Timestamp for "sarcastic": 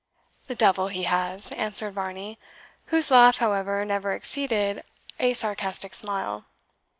5.33-5.93